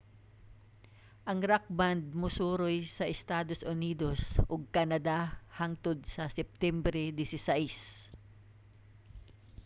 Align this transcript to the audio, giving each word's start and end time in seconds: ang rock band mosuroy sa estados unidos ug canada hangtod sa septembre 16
ang 1.29 1.39
rock 1.51 1.65
band 1.79 2.05
mosuroy 2.21 2.77
sa 2.97 3.05
estados 3.15 3.61
unidos 3.75 4.19
ug 4.51 4.61
canada 4.75 5.17
hangtod 5.59 5.97
sa 6.15 6.23
septembre 6.37 7.01
16 7.19 8.09